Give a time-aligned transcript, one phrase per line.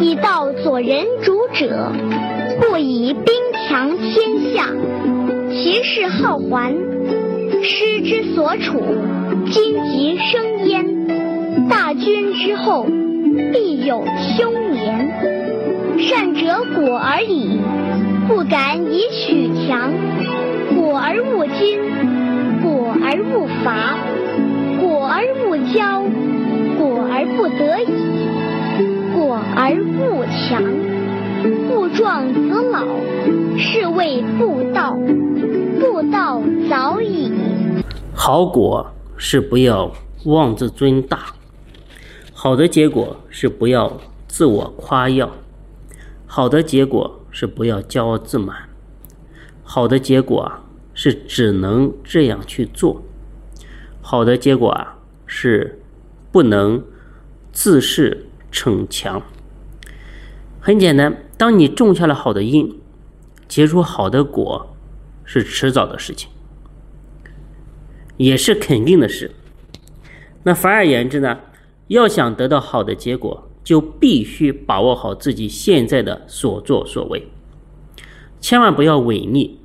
[0.00, 1.92] 以道左人主者，
[2.60, 3.34] 故以兵
[3.66, 4.68] 强天下，
[5.50, 6.74] 其势好还。
[7.62, 8.82] 师之所处，
[9.50, 11.68] 荆棘生焉。
[11.68, 12.86] 大军之后，
[13.52, 14.04] 必有
[14.36, 15.12] 凶年。
[15.98, 17.58] 善者果而已，
[18.28, 19.92] 不敢以取强。
[20.74, 21.78] 果而勿矜，
[22.62, 23.96] 果而勿伐，
[24.80, 26.04] 果而勿骄，
[29.56, 30.62] 而勿强。
[31.68, 32.84] 故壮则老，
[33.56, 34.98] 是谓不道。
[35.78, 37.30] 不道早已。
[38.14, 39.92] 好果是不要
[40.24, 41.26] 妄自尊大，
[42.32, 45.30] 好的结果是不要自我夸耀，
[46.26, 48.56] 好的结果是不要骄傲自满，
[49.62, 50.62] 好的结果啊
[50.94, 53.02] 是只能这样去做，
[54.00, 55.80] 好的结果啊是
[56.32, 56.82] 不能
[57.52, 58.16] 自恃
[58.50, 59.22] 逞强。
[60.66, 62.80] 很简单，当你种下了好的因，
[63.46, 64.74] 结出好的果，
[65.22, 66.30] 是迟早的事情。
[68.16, 69.32] 也是肯定的事。
[70.44, 71.40] 那反而言之呢，
[71.88, 77.28] 要想得到好的结果，就必须把握好自己现在的所作所为，
[78.40, 79.60] 千万不要违逆。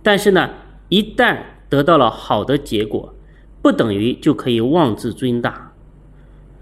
[0.00, 0.50] 但是呢，
[0.90, 3.12] 一旦得到了好的结果，
[3.60, 5.72] 不等于就可以妄自尊大，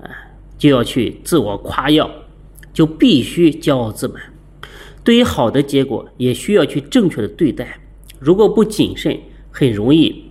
[0.01, 0.11] 哎，
[0.57, 2.11] 就要去自我夸耀，
[2.73, 4.23] 就必须骄傲自满。
[5.05, 7.81] 对于好的结果，也需要去正确的对待。
[8.19, 9.19] 如果不谨慎，
[9.51, 10.27] 很容易。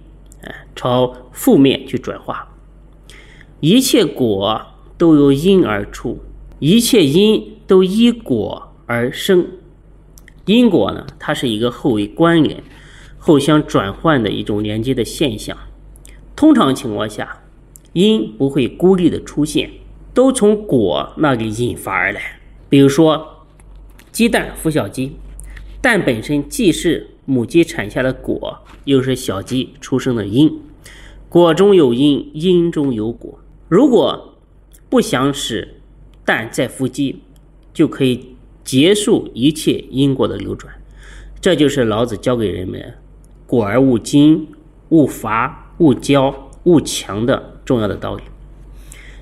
[0.75, 2.55] 朝负面去转化，
[3.59, 4.59] 一切果
[4.97, 6.19] 都由因而出，
[6.57, 9.45] 一切因都依果而生。
[10.45, 12.63] 因果呢，它是一个互为关联、
[13.19, 15.55] 互相转换的一种连接的现象。
[16.35, 17.43] 通常情况下，
[17.93, 19.69] 因不会孤立的出现，
[20.13, 22.39] 都从果那里引发而来。
[22.69, 23.45] 比如说，
[24.11, 25.15] 鸡蛋孵小鸡，
[25.81, 30.59] 蛋本身既是母鸡产下的果，又是小鸡出生的因。
[31.29, 33.39] 果中有因，因中有果。
[33.69, 34.35] 如果
[34.89, 35.75] 不想使
[36.25, 37.21] 蛋再孵鸡，
[37.73, 40.73] 就可以结束一切因果的流转。
[41.39, 42.95] 这就是老子教给人们
[43.47, 44.45] “果而勿矜，
[44.89, 46.33] 勿伐，勿骄，
[46.65, 48.23] 勿强”的重要的道理。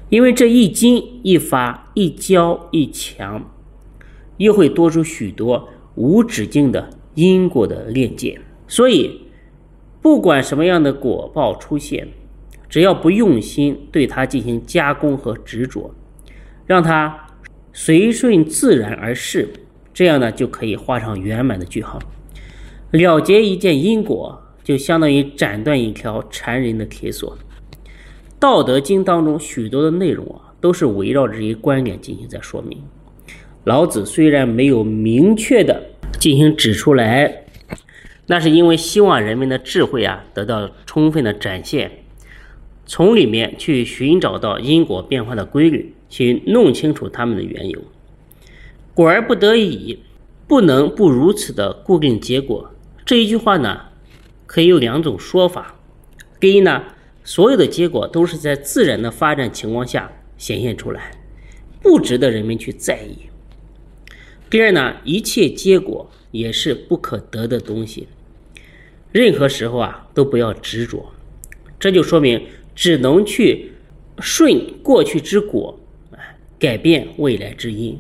[0.10, 3.50] 因为这一矜一发一交一强，
[4.38, 9.22] 又会多出许多无止境的因果的链接，所以。
[10.02, 12.08] 不管什么样的果报出现，
[12.70, 15.94] 只要不用心对它进行加工和执着，
[16.66, 17.28] 让它
[17.74, 19.52] 随顺自然而逝，
[19.94, 22.00] 这样呢就可以画上圆满的句号。
[22.92, 27.38] 了结一件因果，就相当于斩断一条缠人的铁锁。
[28.40, 32.82] 《道德经》当中许多的内容啊，都是围绕这一观点进行在说明。
[33.66, 35.84] 老子虽然没有明确的
[36.20, 37.44] 进行指出来。
[38.32, 41.90] 那是因为希望人们的智慧啊得到充分的展现，
[42.86, 47.82] 从里面去寻找到因果变化的规律，去弄清楚它们的缘由。
[48.94, 49.98] 果而不得已，
[50.48, 52.70] 不能不如此的固定结果。
[53.04, 53.82] 这一句话呢，
[54.46, 55.74] 可以有两种说法：
[56.40, 56.84] 第一呢，
[57.30, 61.12] 所有的结果都是在自然的发展情况下显现出来，
[61.80, 63.30] 不值得人们去在意；
[64.50, 68.08] 第二呢，一切结果也是不可得的东西。
[69.12, 71.14] 任何时候啊，都不要执着，
[71.80, 73.74] 这就说明只能去
[74.18, 75.80] 顺过去之果，
[76.58, 77.96] 改变未来之因。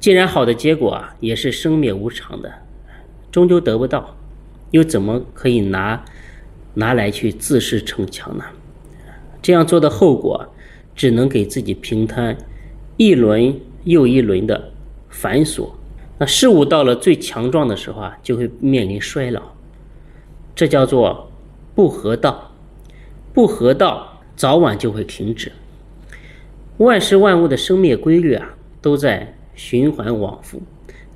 [0.00, 2.50] 既然好的结果啊，也是生灭无常的，
[3.30, 4.16] 终究得不到，
[4.70, 6.02] 又怎么可以拿
[6.74, 8.44] 拿来去自恃逞强呢？
[9.40, 10.48] 这样做的后果，
[10.94, 12.36] 只能给自己平摊
[12.96, 14.72] 一轮又一轮的
[15.08, 15.70] 繁琐。
[16.18, 19.42] 那事物到了最强壮的时候啊，就会面临衰老。
[20.54, 21.30] 这叫做
[21.74, 22.52] 不合道，
[23.32, 25.50] 不合道早晚就会停止。
[26.78, 30.62] 万事万物的生灭规律啊，都在循环往复，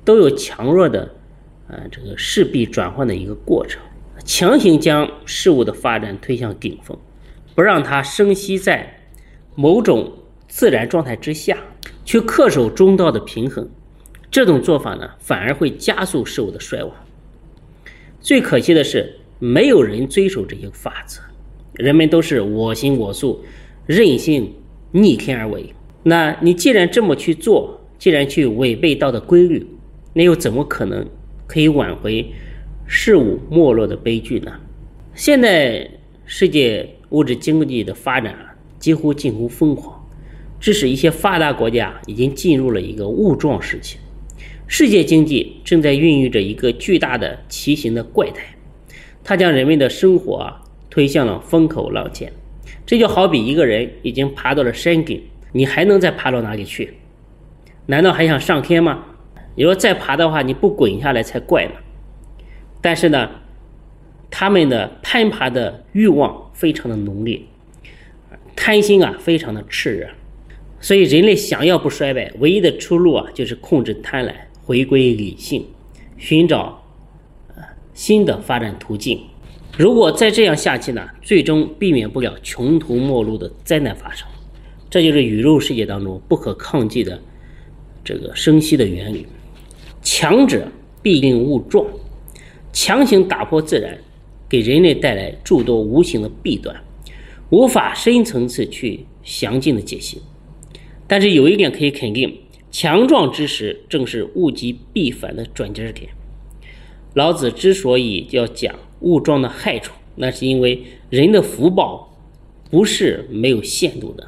[0.05, 1.09] 都有强弱的，
[1.67, 3.81] 呃，这个势必转换的一个过程。
[4.25, 6.97] 强行将事物的发展推向顶峰，
[7.55, 9.01] 不让它生息在
[9.55, 10.11] 某种
[10.47, 11.57] 自然状态之下，
[12.05, 13.69] 去恪守中道的平衡，
[14.29, 16.91] 这种做法呢，反而会加速事物的衰亡。
[18.19, 19.15] 最可惜的是。
[19.41, 21.21] 没有人遵守这些法则，
[21.75, 23.41] 人们都是我行我素，
[23.85, 24.53] 任性
[24.91, 25.73] 逆天而为。
[26.03, 29.65] 那你既然这么去做，既然去违背道德规律，
[30.11, 31.07] 那又怎么可能
[31.47, 32.29] 可以挽回
[32.91, 34.51] 事物没落的悲剧呢？
[35.13, 35.87] 现在
[36.25, 38.35] 世界物质经济的发展
[38.79, 40.03] 几乎近乎疯狂，
[40.59, 43.99] 致使一些发达国家已经进入了一个物状时期，
[44.65, 48.43] 世界经济正在孕育着一个巨大的畸形的怪胎，
[49.23, 50.59] 它将人们的生活啊
[50.89, 52.33] 推向了风口浪尖。
[52.87, 55.21] 这就好比一个人已经爬到了山顶，
[55.51, 56.95] 你还能再爬到哪里去？
[57.85, 59.05] 难道还想上天吗？
[59.53, 61.73] 你说再爬的话，你不滚下来才怪呢。
[62.81, 63.29] 但是呢，
[64.29, 67.41] 他们的攀爬的欲望非常的浓烈，
[68.55, 70.07] 贪心啊非常的炽热。
[70.81, 74.33] 所以，人类想要不衰败，唯一的出路啊，就是控制贪婪，
[74.63, 75.65] 回归理性，
[76.17, 76.81] 寻找
[77.93, 79.19] 新的发展途径。
[79.77, 84.25] 如果再这样下去呢，最终避免不了穷途末路的灾难发生。
[84.89, 87.21] 这就是宇宙世界当中不可抗拒的
[88.03, 89.27] 这个生息的原理：
[90.01, 90.65] 强者
[91.03, 91.85] 必令物壮，
[92.81, 93.97] 强行打破自然，
[94.47, 96.81] 给人类带来诸多无形的弊端，
[97.49, 100.21] 无法深层次去详尽的解析。
[101.05, 102.39] 但是有一点可以肯定，
[102.71, 106.09] 强壮之时正是物极必反的转折点。
[107.15, 112.17] 老子之所以要讲物壮的害处，那是因为人的福报
[112.71, 114.25] 不是没有限度的。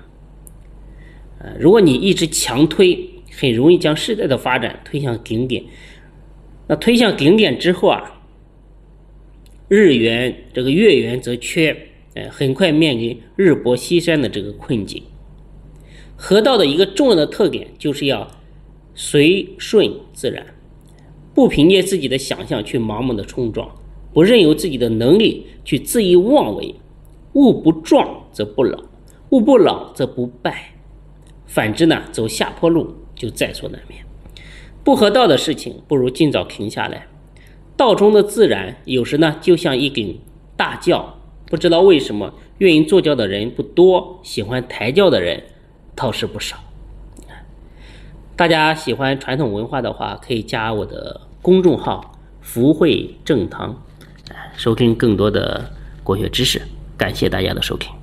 [1.39, 5.63] 呃，如果你一直强推，很容易将时代的发展推向顶点。
[6.67, 8.20] 那推向顶点之后啊，
[9.73, 11.73] 日元这个月圆则缺，
[12.13, 15.01] 呃，很快面临日薄西山的这个困境。
[16.17, 18.29] 河道的一个重要的特点就是要
[18.93, 20.45] 随顺自然，
[21.33, 23.73] 不凭借自己的想象去盲目的冲撞，
[24.11, 26.75] 不任由自己的能力去恣意妄为。
[27.31, 28.83] 物不壮则不老，
[29.29, 30.73] 物不老则不败。
[31.45, 34.03] 反之呢，走下坡路就在所难免。
[34.83, 37.07] 不合道的事情，不如尽早停下来。
[37.81, 40.19] 道中的自然，有时呢就像一顶
[40.55, 41.17] 大轿，
[41.47, 45.41] 不知道为什么愿意坐轿的人不多，喜欢抬轿的人。
[45.95, 46.57] 倒是不少。
[48.35, 53.83] 大家喜欢传统文化的话，可以加我的公众号“福慧正堂”，
[54.55, 55.71] 收听更多的
[56.03, 56.61] 国学知识。
[56.95, 58.00] 感谢大家的收听。